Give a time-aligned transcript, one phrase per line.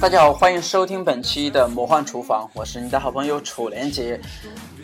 [0.00, 4.18] 大家好，欢迎收听本期的魔幻厨房，我是你的好朋友楚连杰。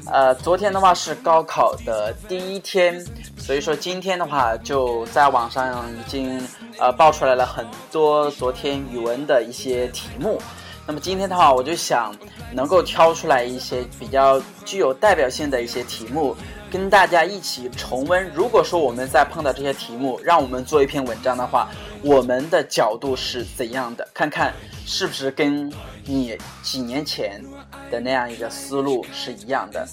[0.06, 3.02] 呃，昨天的话是高考的第一天，
[3.44, 6.40] 所以说今天的话就在网上已经
[6.78, 10.40] 呃爆出来了很多昨天语文的一些题目。
[10.86, 12.10] 那么今天的话，我就想
[12.54, 16.34] 能够挑出来一些比较具有代表性的一些题目，
[16.74, 18.28] 跟大家一起重温。
[18.34, 21.70] 如果说我们在碰到这些题目，让我们做一篇文章的话，
[22.02, 24.08] 我们的角度是怎样的？
[24.12, 24.52] 看看。
[24.86, 25.72] 是不是跟
[26.04, 27.42] 你几年前
[27.90, 29.88] 的那样一个思路是一样的？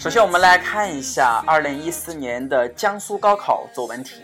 [0.00, 4.22] 首先，我们来看一下二零一四年的江苏高考作文题，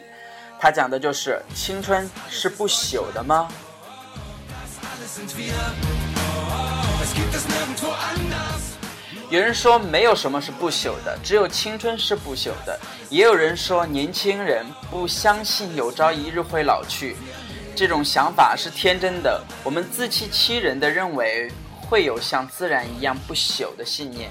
[0.59, 3.47] 它讲的就是青春是不朽的吗？
[9.31, 12.79] 有人说没有什么是不朽的，只有青春是不朽的。
[13.11, 17.17] 也有人说年轻人不相信有朝一日会老去，
[17.75, 19.43] 这种想法是天真的。
[19.65, 21.51] 我们自欺欺人的认为
[21.81, 24.31] 会有像自然一样不朽的信念。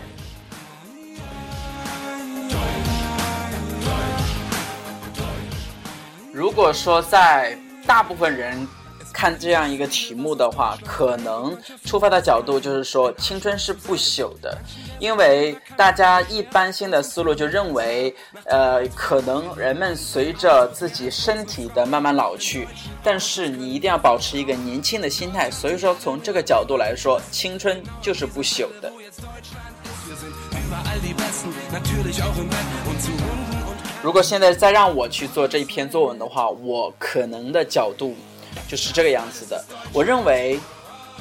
[6.31, 8.65] 如果说在大部分人。
[9.23, 14.57] 看这样一个题目的话，可能出发的角度就是说青春是不朽的，
[14.99, 22.67] 因为大家一般性的思路就认为，呃，可能人们随着自己身体的慢慢老去，
[23.01, 28.91] 但是你一定要保持一个年轻的心态，所以说从这个角度来说，青春就是不朽的。
[34.01, 38.13] 如果现在再让我去做这一篇作文的话，我可能的角度。
[38.67, 39.63] 就是这个样子的。
[39.91, 40.59] 我认为，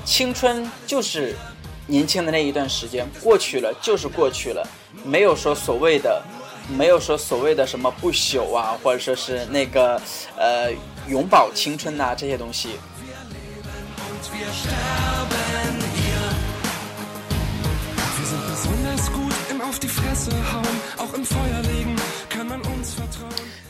[0.04, 1.36] 青春就是
[1.86, 4.66] 年轻的那一段时间过去了，就是过去了，
[5.04, 6.22] 没有说所谓的，
[6.68, 10.00] 没有说所谓的什么不朽啊，或者说是那个
[10.36, 10.72] 呃
[11.08, 12.78] 永葆青春呐这些东西。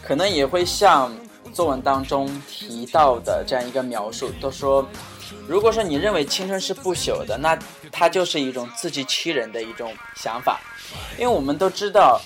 [0.03, 1.13] 可能也会像。
[1.53, 4.87] 作文当中提到的这样一个描述，都说，
[5.47, 7.59] 如果说你认为青春是不朽的，那
[7.91, 10.61] 它就是一种自欺欺人的一种想法，
[11.19, 12.21] 因为我们都知道，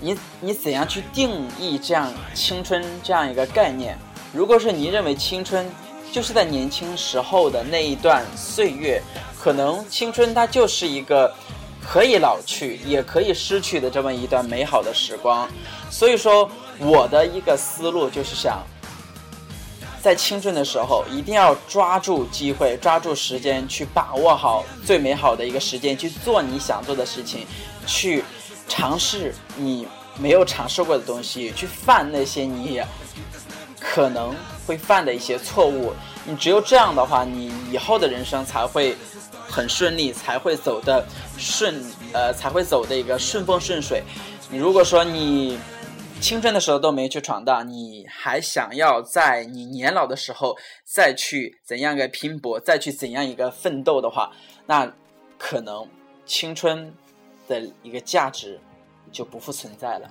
[0.00, 3.96] 你你怎样去定义这样青春这样一个概念？
[4.32, 5.70] 如果说你认为青春
[6.10, 9.00] 就是在年轻时候的那一段岁月，
[9.40, 11.32] 可能青春它就是一个
[11.80, 15.48] 可以老去也可以失去的这么一段美好的时光，
[15.90, 16.50] 所以说。
[16.78, 18.62] 我的一个思路就是想，
[20.02, 27.46] 在青春的时候一定要抓住机会，抓住时间，去把握好最美好的一个时间，去做你想做的事情，
[27.86, 28.24] 去
[28.68, 29.86] 尝试你
[30.18, 32.82] 没有尝试过的东西，去犯那些你
[33.80, 34.34] 可能
[34.66, 35.94] 会犯的一些错误。
[36.26, 38.96] 你只有这样的话，你以后的人生才会
[39.48, 41.06] 很顺利，才会走的
[41.38, 41.82] 顺，
[42.12, 44.02] 呃，才会走的一个顺风顺水。
[44.50, 45.58] 你如果说你。
[46.24, 54.32] 青春的时候都没去闯荡，你还想要在你年老的时候再去怎样一个拼搏，再去怎样一个奋斗的话，
[54.64, 54.90] 那
[55.36, 55.86] 可能
[56.24, 56.94] 青春
[57.46, 58.58] 的一个价值
[59.12, 60.10] 就不复存在了。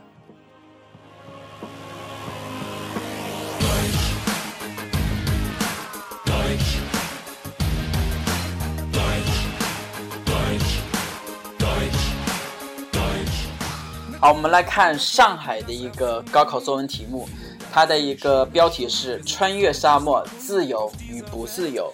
[14.24, 17.28] 好，我们来看上海的一个高考作文题目，
[17.74, 21.94] 它的一个标题是“穿越沙漠，自由与不自由”。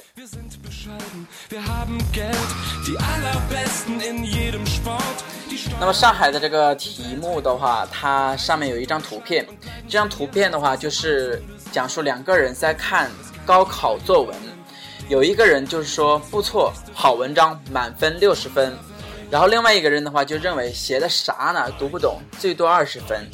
[5.80, 9.44] 那么上海的这个题目的话，它上面有一张图片，
[9.88, 11.42] 这张图片的话就是
[11.72, 13.10] 讲述两个人在看
[13.44, 14.38] 高考作文，
[15.08, 18.78] 有一个人就是说不错，好文章，满分六十分。
[19.32, 21.72] 然后另外一个人的话就认为写的啥呢？
[21.78, 23.30] 读不懂，最多二十分。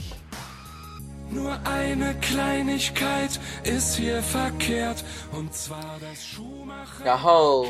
[7.03, 7.65] 然后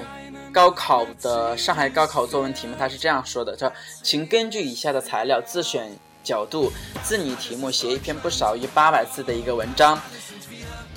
[0.51, 6.71] 高考的上海高考作文题目，他是这样说的：说请根据以下的材料自选角度，
[7.03, 9.99] 自拟题目，写一篇不少于八百字的一个文章。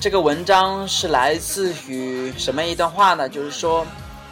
[0.00, 3.28] 这个文章是来自于什么一段话呢？
[3.28, 3.86] 就是说。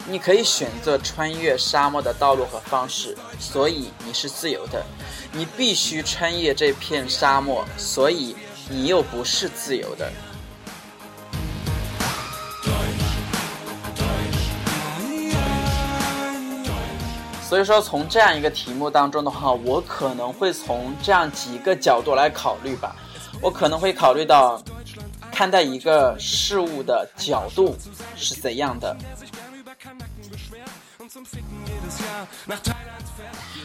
[0.09, 4.85] 你可以选择穿越沙漠的道路和方式，所以你是自由的。
[5.33, 8.37] 你必须穿越这片沙漠，所以
[8.71, 10.09] 你又不是自由的。
[17.43, 22.95] 所以说，从这样一个题目当中的话，我可能会从这样几个角度来考虑吧。
[23.41, 24.63] 我可能会考虑到
[25.31, 27.77] 看待一个事物的角度
[28.17, 28.97] 是怎样的。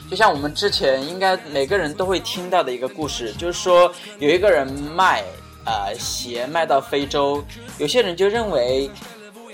[0.10, 5.24] 就像我们之前应该每个人都会听到的一个故事，就是说有一个人卖
[5.66, 7.44] 呃鞋卖到非洲，
[7.78, 8.90] 有些人就认为。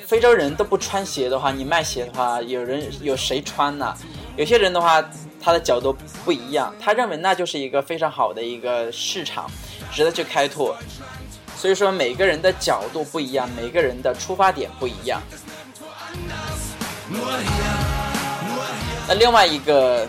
[0.08, 3.94] 非洲人都不穿鞋的话，你卖鞋的话，有人有谁穿呢？
[4.38, 5.04] 有些人的话，
[5.42, 5.94] 他的角度
[6.24, 9.52] 不一样，他认为那就是一个非常好的一个市场，
[9.92, 10.74] 值得去开拓。
[11.58, 15.22] 所以说，每个人的角度不一样，每个人的出发点不一样。
[19.08, 20.08] 那另外一个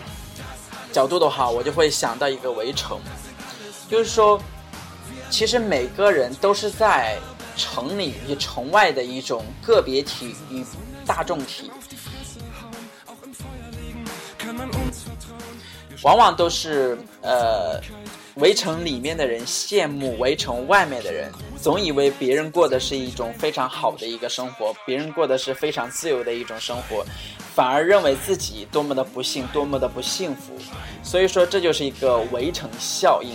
[0.91, 2.99] 角度的话，我就会想到一个围城，
[3.89, 4.41] 就是说，
[5.29, 7.17] 其实每个人都是在。
[7.57, 10.63] 城里与城外的一种个别体与
[11.05, 11.69] 大众体，
[16.01, 17.81] 往往都是呃，
[18.35, 21.29] 围城里面的人羡慕围城外面的人，
[21.61, 27.05] 总以为别人过的是一种非常好的一个生活，别人过的是非常自由的一种生活，
[27.53, 30.57] 反而认为自己多么的不幸，多么的不幸福。
[31.03, 33.33] 所以说，这就是一个围城效应。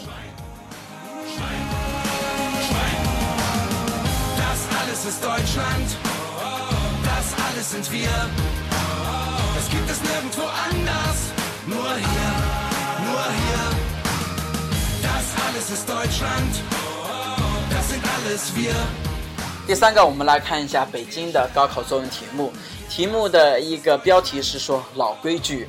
[19.66, 22.50] 第三个，我们来看一下北京的高考作文题目。
[22.88, 25.68] 题目的一个标题是说老规矩。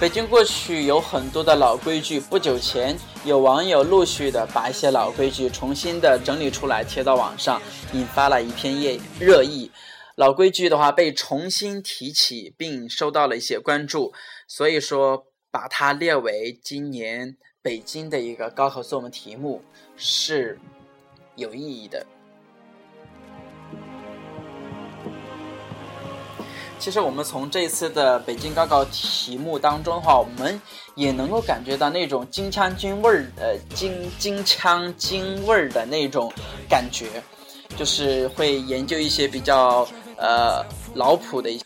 [0.00, 7.62] 北京过去有很多的老规矩，不久前有网友陆续的把一些老规矩重新的整理出来贴到网上，
[7.92, 9.70] 引发了一片热热议。
[10.16, 14.12] 老规矩的话被重新提起，并受到了一些关注，
[14.46, 19.62] 所以说把它列为今年北京的一个高考作文题目
[19.96, 20.58] 是
[21.36, 22.04] 有意义的。
[26.78, 30.60] 其实我们从这次的北京高考题目当中的话，我们
[30.96, 36.32] 也能够感觉到那种京腔京味儿，呃，京京腔京味儿的那种
[36.68, 37.22] 感觉，
[37.76, 40.64] 就是会研究一些比较呃
[40.94, 41.64] 老谱的一些。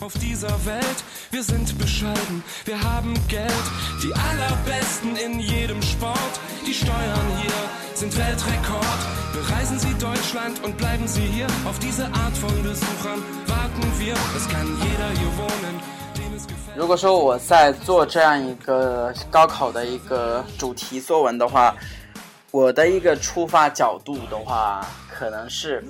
[0.00, 0.98] auf dieser Welt.
[1.30, 3.66] Wir sind bescheiden, wir haben Geld,
[4.02, 6.34] die allerbesten in jedem Sport.
[6.66, 7.52] Die Steuern hier
[7.94, 9.00] sind Weltrekord.
[9.32, 11.46] Bereisen Sie Deutschland und bleiben Sie hier.
[11.68, 14.14] Auf diese Art von Besuchern warten wir.
[14.36, 15.80] Es kann jeder hier wohnen.
[16.74, 21.74] 如果说我在做这样一个高考的一个主题作文的话，
[22.50, 24.86] 我的一个出发角度的话，
[25.17, 25.83] 可能是，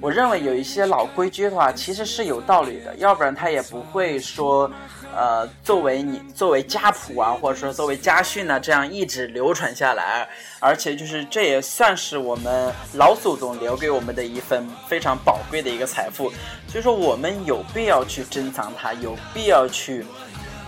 [0.00, 4.70] 我认为有一些老规矩的话，其实是有道理的，要不然他也不会说，
[5.12, 10.28] 呃，作为你作为家谱啊，或者说作为家训呢，这样一直流传下来，
[10.60, 16.30] 而且就是这也算是我们老祖宗留给我们的一份非常宝贵的一个财富，
[16.68, 20.06] 所以说我们有必要去珍藏它，有必要去，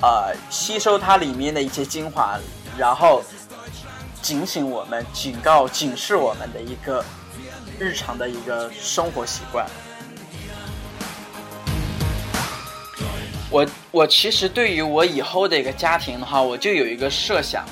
[0.00, 2.37] 呃，吸收它里面的一些精华，
[2.76, 3.23] 然后
[4.21, 7.04] 警醒我们、警告、警示我们的一个。
[7.78, 9.66] 日常的一个生活习惯。
[13.50, 17.64] 我我其实对于我以后的一个家庭的话，我就有一个设想，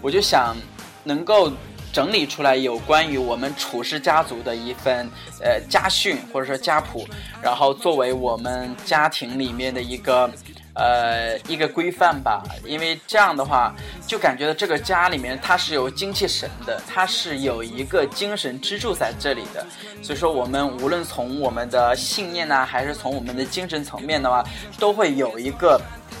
[0.00, 0.56] 我就想
[1.04, 1.52] 能够
[1.92, 5.08] 整理出来有关于我们楚氏家族的一份
[5.40, 7.06] 呃家训或者说家谱，
[7.42, 10.30] 然后作为我们家庭里面的一个。
[10.72, 13.74] 呃，一个规范吧，因为这样的话，
[14.06, 19.66] 就感觉到这个家里面它是有精气神的，它是有一个精神支柱在这里的。
[20.00, 24.44] 所以说，我们无论从我们的信念呢，还是从我们的精神层面的话，
[24.78, 25.78] 都会有一个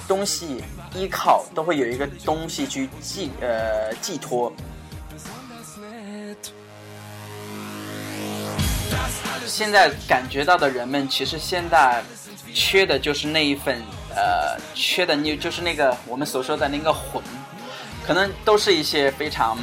[0.08, 0.62] 东西
[0.94, 4.52] 依靠，都会有一个东西去寄呃寄托。
[9.46, 12.02] 现在感觉到的人们，其实现在
[12.52, 13.80] 缺的就是那一份。
[14.14, 17.22] 呃，缺的你就是那个我们所说的那个魂，
[18.06, 19.56] 可能都是一些非常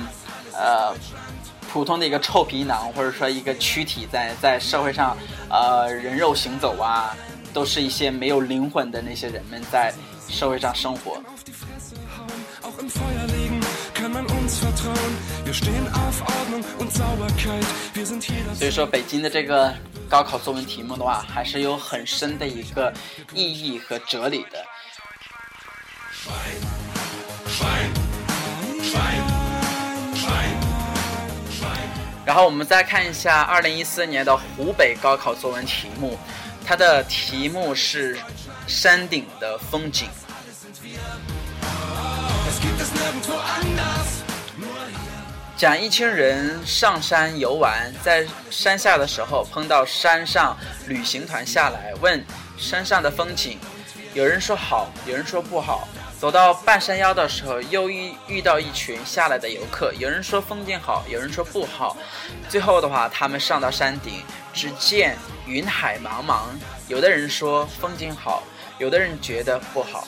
[0.54, 0.96] 呃
[1.70, 5.18] 普通的一个臭皮囊，或者说一个躯体在在社会上
[5.50, 7.16] 呃人肉行走啊，
[7.54, 9.94] 都是一些没有灵魂的那些人们在
[10.30, 11.22] 社会上生活。
[18.54, 19.74] 所以说，北京的这个
[20.10, 22.94] 高考作文题目的话，还是有很深的一个
[23.34, 24.66] 意义和哲理的。
[32.25, 36.20] 然后我们再看一下二零一四年的湖北高考作文题目，
[36.66, 38.20] 它的题目是
[38.68, 40.10] 山顶的风景。
[45.58, 52.24] 讲一群人上山游玩，在山下的时候碰到山上旅行团下来，问
[52.60, 53.58] 山上的风景，
[54.14, 55.88] 有人说好，有人说不好。
[56.20, 61.98] 走到半山腰的时候，又遇遇到一群下来的游客，有人说风景好，有人说不好。
[62.48, 64.22] 最后的话，他们上到山顶，
[64.54, 66.42] 只见云海茫茫，
[66.88, 68.44] 有的人说风景好，
[68.78, 70.08] 有的人觉得不好。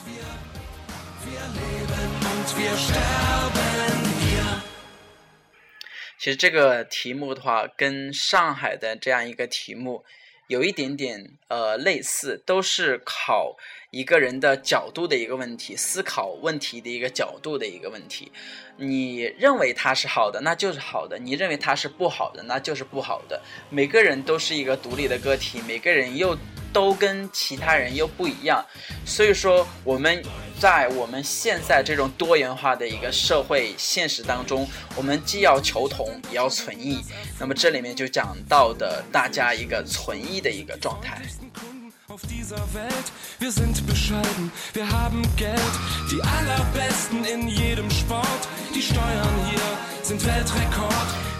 [6.20, 10.04] 其实这个题目的话，跟上海的这样一个题目
[10.48, 13.56] 有一点点呃类似，都是考
[13.90, 18.30] 一个人的角度的一个问题，思考问题的一个角度的一个问题。
[18.76, 23.40] 你认为它是好的，那就是好的；你认为它是不好的，那就是不好的。
[23.70, 26.36] 每个人都是一个独立的个体，每个人又。
[26.72, 28.64] 都跟其他人又不一样，
[29.04, 30.22] 所以说我们
[30.58, 37.02] 在我们现在这种多元化的一个社会现实当中，我们既要求同，也要存异。
[37.38, 41.22] 那么这里面就讲到的大家一个存异的一个状态。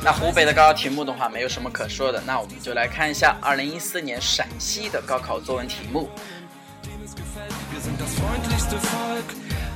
[0.03, 2.23] 那湖北的高考题目的话，没有什么可说的。
[2.27, 6.09] 那我们就来看一下二零一四年陕西的高考作文题目。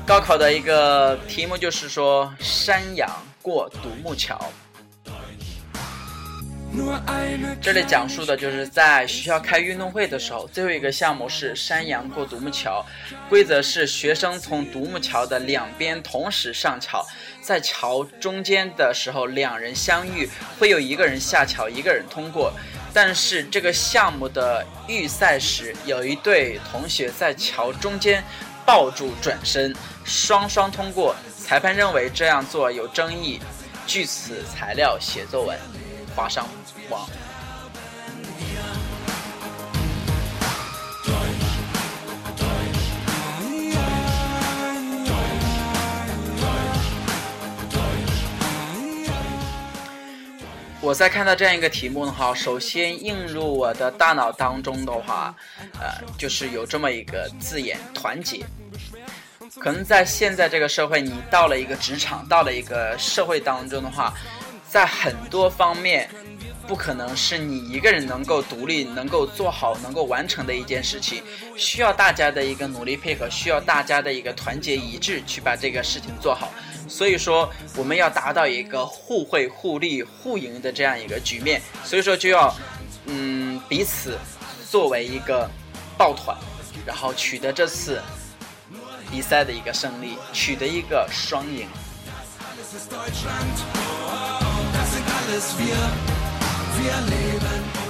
[0.06, 3.10] 高考的一个题目就是说，山羊
[3.42, 4.50] 过独木桥。
[7.60, 12.84] 这里讲述的就是在学校开运动会的时候，最后一个项目是山羊过独木桥。
[13.28, 17.06] 规则是学生从独木桥的两边同时上桥，
[17.44, 20.26] 在桥中间的时候两人相遇，
[20.58, 22.50] 会有一个人下桥，一个人通过。
[22.94, 28.24] 但是这个项目的预赛时，有一对同学在桥中间
[28.64, 31.14] 抱住转身，双双通过。
[31.38, 33.38] 裁判认为这样做有争议，
[33.86, 35.58] 据此材料写作文，
[36.16, 36.48] 画上。
[50.84, 55.34] 我在看到这样一个题目的话，首先映入我的大脑当中的话，
[55.80, 58.44] 呃，就是有这么一个字眼“团结”。
[59.58, 64.12] 可能在现在这个社会，你到了一个职场，到了一个社会当中的话，
[64.68, 66.06] 在很多方面。
[66.66, 71.22] 不可能是你一个人能够独立、能够做好、能够完成的一件事情，
[71.58, 76.50] 需要大家的一个努力配合，需要大家的一个团结一致去把这个事情做好。
[76.88, 81.60] 所以说，我们要达到一个互惠、互利、互赢的这样一个局面。
[81.84, 82.54] 所以说，就要
[83.06, 84.18] 嗯彼此
[84.70, 85.48] 作为一个
[85.96, 86.36] 抱团，
[86.86, 88.00] 然后取得这次
[89.10, 91.66] 比赛的一个胜利，取得一个双赢。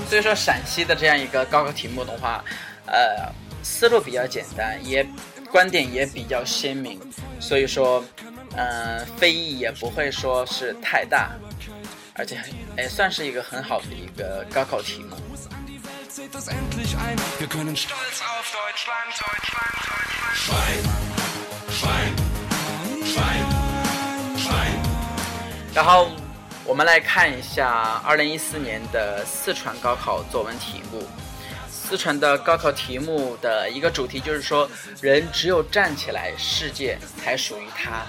[0.09, 2.45] 所以说，陕西的这样一个高考题目的话，
[2.87, 3.33] 呃，
[3.63, 5.05] 思路比较简单，也
[5.51, 7.01] 观点也比较鲜明，
[7.41, 8.05] 所以说，
[8.57, 11.31] 嗯，非议也不会说是太大，
[12.15, 12.39] 而且，
[12.77, 15.17] 也，算是一个很好的一个高考题目。
[25.75, 26.09] 然后。
[26.67, 31.07] 我们来看一下二零一四年的四川高考作文题目。
[31.71, 34.67] 四川的高考题目的一个主题就是说，
[35.03, 38.07] 人只有站起来，世界才属于他。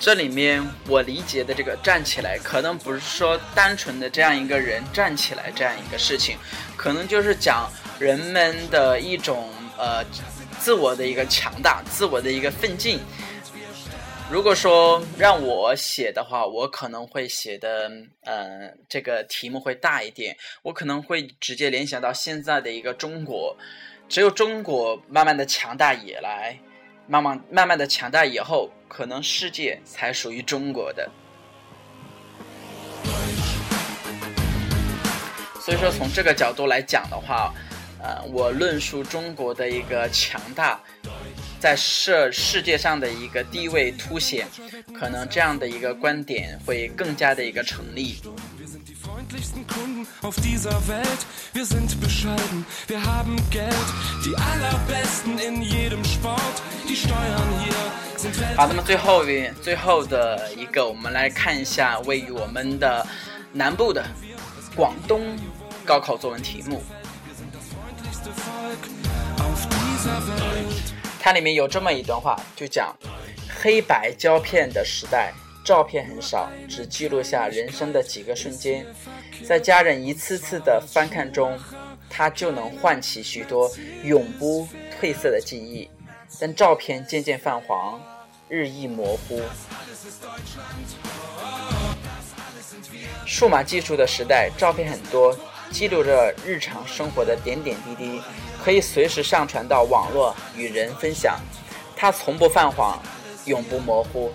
[0.00, 6.36] 这里面我理解的这个站起来，可能不是说单纯的这样一个人站起来这样一个事情，
[6.76, 10.04] 可能就是讲人们的一种呃
[10.58, 13.00] 自我的一个强大，自我的一个奋进。
[14.32, 23.54] 如果说让我写的话，我可能会写的呃这个题目会大一点，我可能会直接联想到现在的一个中国，
[24.08, 26.58] 只有中国慢慢的强大以来。
[27.06, 31.10] 慢慢慢慢的强大以后，可能世界才属于中国的。
[35.60, 37.52] 所以说从这个角度来讲的话，
[38.02, 40.80] 呃，我论述中国的一个强大，
[41.62, 44.48] 在世世界上的一个地位凸显，
[44.92, 48.20] 可能这样的一个观点会更加的一个成立。
[58.56, 63.06] 好，那么最后一最后的一个，我们来看一下位于我们的
[63.52, 64.04] 南部的
[64.74, 65.38] 广东
[65.84, 66.82] 高考作文题目。
[71.24, 72.92] 它里面有这么一段话，就讲
[73.48, 75.32] 黑白胶片的时代。
[75.64, 78.84] 照片很少，只记录下人生的几个瞬间，
[79.46, 81.56] 在家人一次次的翻看中，
[82.10, 83.70] 它就能唤起许多
[84.02, 84.66] 永不
[85.00, 85.88] 褪色的记忆。
[86.40, 88.02] 但照片渐渐泛黄，
[88.48, 89.40] 日益模糊。
[93.24, 95.38] 数码技术的时代，照片很多，
[95.70, 98.20] 记录着日常生活的点点滴滴，
[98.62, 101.38] 可以随时上传到网络与人分享。
[101.96, 103.00] 它从不泛黄，
[103.46, 104.32] 永不模糊。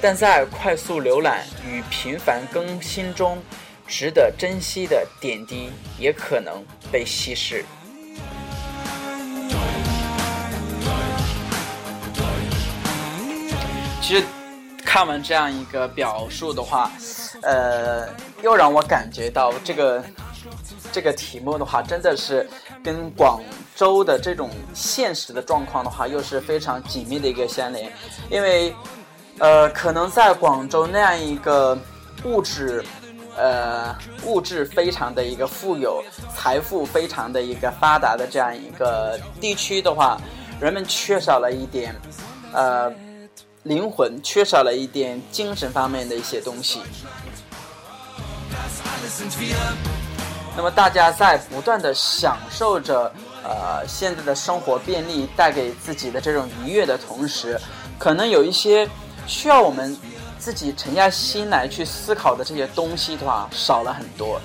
[0.00, 3.38] 但在快速浏览与频繁更新中，
[3.86, 7.64] 值得珍惜的点滴也可能被稀释。
[14.02, 14.24] 其实
[14.84, 16.90] 看完这样一个表述的话，
[17.42, 18.08] 呃，
[18.42, 20.04] 又让我感觉到这个
[20.92, 22.48] 这个题目的话，真的是
[22.82, 23.42] 跟广
[23.74, 27.92] 州的这种现实的状况的话，又是非常紧密的一个相连，
[28.30, 28.74] 因为。
[29.38, 31.78] 呃，可能在广州那样一个
[32.24, 32.82] 物质，
[33.36, 36.02] 呃，物质非常的一个富有、
[36.34, 40.18] 财富非常的一个发达的这样一个地区的话，
[40.58, 41.94] 人们缺少了一点，
[42.54, 42.90] 呃，
[43.64, 46.80] 灵魂，缺少了一点精神方面的一些东西。
[50.56, 53.12] 那么大家在不断的享受着，
[53.44, 57.60] 呃，现在的生活便利带给自己的这种愉悦的同时，
[57.98, 58.88] 可能有一些。
[59.28, 59.96] 需要我们
[60.38, 64.40] 自己沉下心来去思考的这些东西的话，少了很多。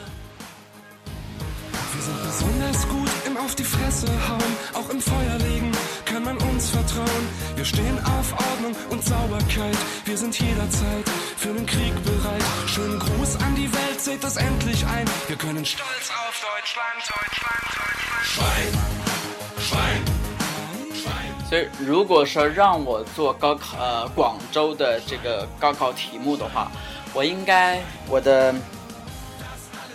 [21.49, 26.71] 所以，如果说让我做高考，呃，广州的这个高考题目的话，
[27.13, 28.55] 我应该我的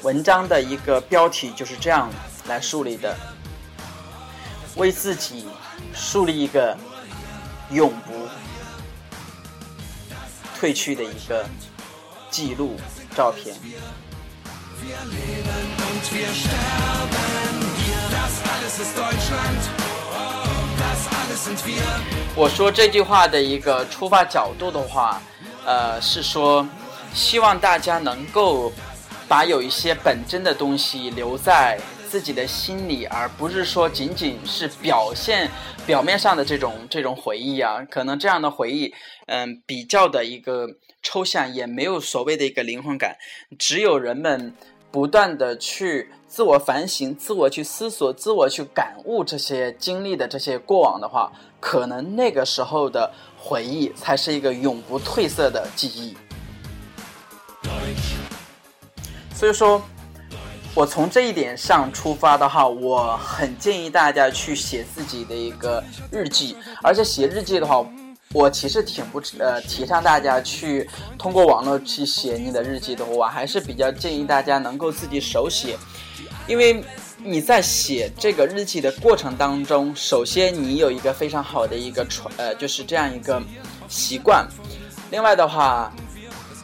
[0.02, 2.10] 文章的一个标题就是这样
[2.46, 3.16] 来树立的：
[4.76, 5.46] 为自己
[5.96, 6.76] 树立一个
[7.70, 8.28] 永不
[10.60, 11.44] 褪去的一个
[12.30, 12.76] 记录
[13.16, 13.56] 照片。
[22.34, 25.20] 我说这句话的一个出发角度的话，
[25.64, 26.66] 呃，是说
[27.14, 28.70] 希望大家能够
[29.26, 35.50] 把有一些本真的东西留在自己的心里，而不是说仅仅是表现
[35.84, 37.84] 表面上的这种这种回忆啊。
[37.90, 38.94] 可能这样的回忆，
[39.26, 40.68] 嗯，比较的一个
[41.02, 43.16] 抽象，也没有所谓的一个灵魂感。
[43.58, 44.54] 只有人们
[44.90, 46.10] 不断的去。
[46.28, 56.14] 自我反省、自我去思索、自我去感悟这些经历的这些过往的话，可能那个时候的回忆才是一个永不褪色的记忆。
[59.32, 59.80] 所以说，
[60.76, 67.84] 我从这一点上出发的话，我很建议大家去写自己的一个日记，而且写日记的话。
[68.32, 70.86] 我其实挺不呃提倡大家去
[71.16, 75.78] 通过网络去写你的日记的，我还是比较建议大家能够自己手写，
[76.48, 76.84] 因为
[77.18, 83.40] 你在写这个日记的过程当中，首先你有一个非常好的一个传呃就是这样一个
[83.88, 84.46] 习惯，
[85.10, 85.90] 另外的话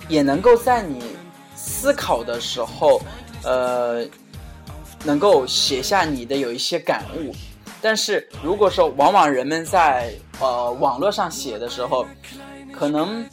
[0.08, 1.00] 也能够在你
[1.54, 3.00] 思考的时候，
[3.44, 4.04] 呃
[5.04, 7.34] 能够写下你的有一些感悟。
[7.80, 12.06] 但是如果说往往人们在呃网络上写的时候，
[12.72, 13.26] 可能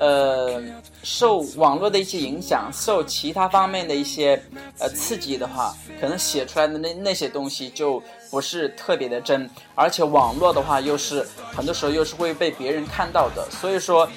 [0.00, 0.62] 呃
[1.02, 4.42] 受网络的一些影响，受其他方面的一些
[4.78, 14.08] 呃刺激的话，可能写出来的那那些东西就不是特别的真，而且网络的话又是很多时候又是会被别人看到的，所以说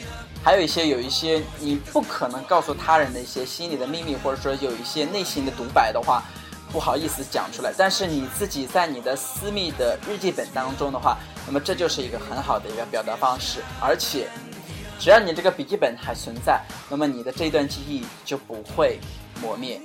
[0.43, 6.23] 还有一些有一些你不可能告诉他人的一些心里的秘密，或者说有一些内心的独白的话。
[6.71, 14.29] 不好意思讲出来，但是你自己在你的私密的日记本当中的话，那么这就是一个很好的一个表达方式，而且
[14.97, 19.01] 只要你这个笔记本还存在，那么你的这段记忆就不会
[19.41, 19.81] 磨灭。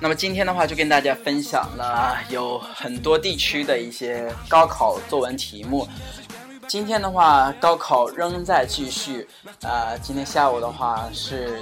[0.00, 5.88] 那么今天的话，就跟大家分享了有很多地区的一些高考作文题目。
[6.68, 9.26] 今天的话，高考仍在继续。
[9.62, 11.60] 呃，今天下午的话是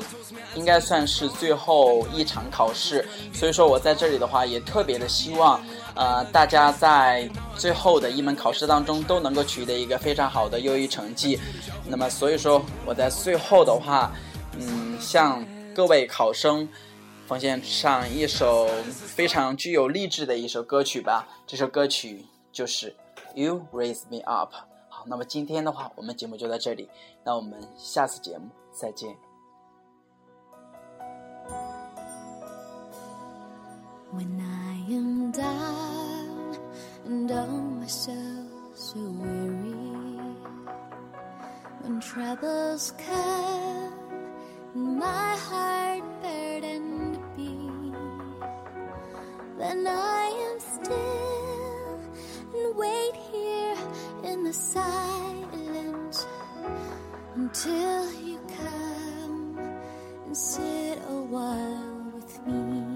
[0.55, 5.59] 应该算是最后一场考试，所以说我在这里的话也特别的希望，
[5.95, 11.41] 呃，大家在最后的一门考试当中都能够取得一个非常好的优异成绩。
[11.87, 14.13] 那么，所以说我在最后的话，
[14.59, 16.69] 嗯，向各位考生
[17.27, 21.27] 奉献上一首非常具有励志的一首歌曲吧。
[21.45, 22.91] 这首歌曲就是
[23.35, 24.55] 《You Raise Me Up》。
[24.89, 26.89] 好那么今天的话，我们节目就到这里，
[27.25, 29.17] 那我们下次节目再见。
[34.13, 36.57] When I am down
[37.07, 37.49] and oh
[37.81, 40.37] myself so weary,
[41.83, 43.93] when troubles come,
[44.75, 46.05] my heart
[49.67, 52.01] then I am still
[52.55, 53.77] and wait here
[54.23, 56.27] in the silence
[57.35, 59.59] until you come
[60.27, 62.96] and sit a while with me.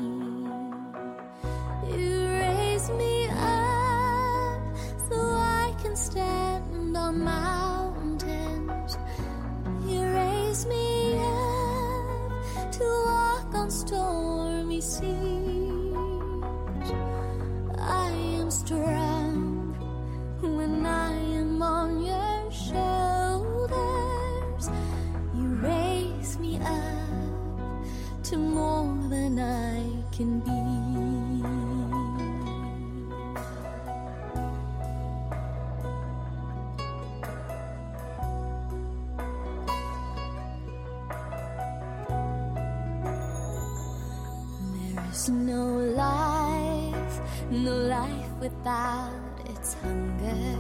[45.11, 47.21] There is no life,
[47.51, 50.57] no life without its hunger.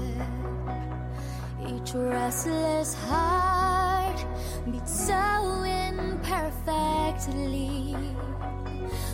[1.68, 4.24] Each restless heart
[4.68, 7.94] beats so imperfectly.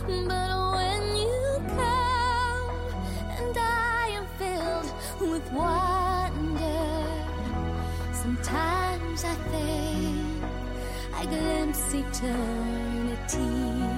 [0.07, 2.71] But when you come
[3.37, 7.05] and I am filled with wonder,
[8.11, 10.43] sometimes I think
[11.13, 13.96] I glimpse eternity.